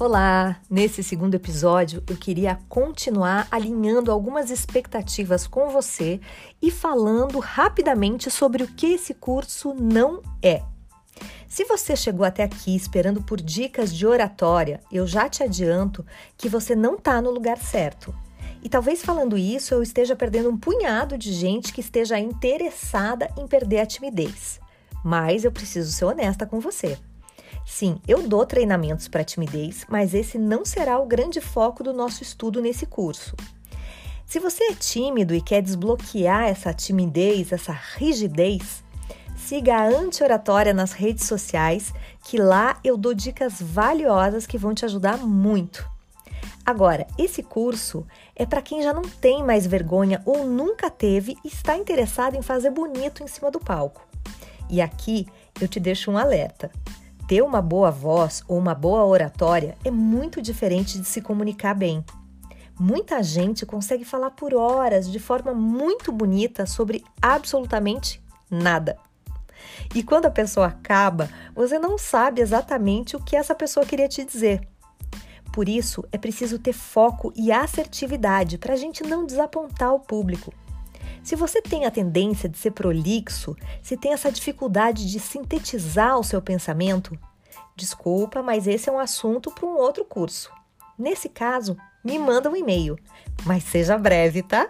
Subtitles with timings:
[0.00, 0.56] Olá!
[0.70, 6.18] Nesse segundo episódio eu queria continuar alinhando algumas expectativas com você
[6.62, 10.62] e falando rapidamente sobre o que esse curso não é.
[11.46, 16.02] Se você chegou até aqui esperando por dicas de oratória, eu já te adianto
[16.34, 18.14] que você não está no lugar certo.
[18.62, 23.46] E talvez falando isso eu esteja perdendo um punhado de gente que esteja interessada em
[23.46, 24.60] perder a timidez.
[25.04, 26.96] Mas eu preciso ser honesta com você.
[27.66, 32.22] Sim, eu dou treinamentos para timidez, mas esse não será o grande foco do nosso
[32.22, 33.34] estudo nesse curso.
[34.26, 38.84] Se você é tímido e quer desbloquear essa timidez, essa rigidez,
[39.36, 41.92] siga a Anti-Oratória nas redes sociais,
[42.24, 45.88] que lá eu dou dicas valiosas que vão te ajudar muito.
[46.64, 51.48] Agora, esse curso é para quem já não tem mais vergonha ou nunca teve e
[51.48, 54.06] está interessado em fazer bonito em cima do palco.
[54.68, 55.26] E aqui
[55.60, 56.70] eu te deixo um alerta.
[57.30, 62.04] Ter uma boa voz ou uma boa oratória é muito diferente de se comunicar bem.
[62.76, 68.98] Muita gente consegue falar por horas de forma muito bonita sobre absolutamente nada.
[69.94, 74.24] E quando a pessoa acaba, você não sabe exatamente o que essa pessoa queria te
[74.24, 74.66] dizer.
[75.52, 80.52] Por isso, é preciso ter foco e assertividade para a gente não desapontar o público.
[81.22, 86.24] Se você tem a tendência de ser prolixo, se tem essa dificuldade de sintetizar o
[86.24, 87.16] seu pensamento,
[87.76, 90.50] desculpa, mas esse é um assunto para um outro curso.
[90.98, 92.98] Nesse caso, me manda um e-mail,
[93.44, 94.66] mas seja breve, tá?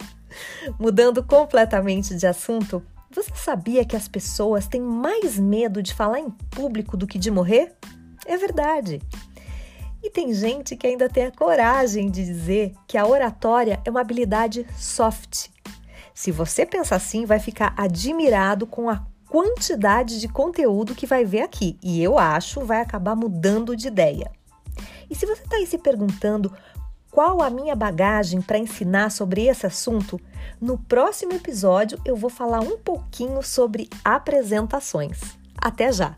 [0.79, 6.29] Mudando completamente de assunto, você sabia que as pessoas têm mais medo de falar em
[6.29, 7.73] público do que de morrer?
[8.25, 9.01] É verdade.
[10.03, 14.01] E tem gente que ainda tem a coragem de dizer que a oratória é uma
[14.01, 15.49] habilidade soft,
[16.13, 21.41] se você pensar assim, vai ficar admirado com a quantidade de conteúdo que vai ver
[21.41, 24.29] aqui e eu acho vai acabar mudando de ideia.
[25.09, 26.51] E se você está aí se perguntando
[27.09, 30.19] qual a minha bagagem para ensinar sobre esse assunto,
[30.59, 35.19] no próximo episódio eu vou falar um pouquinho sobre apresentações.
[35.57, 36.17] Até já!